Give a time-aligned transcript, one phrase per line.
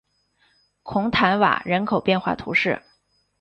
[0.81, 2.81] 孔坦瓦人口变化图示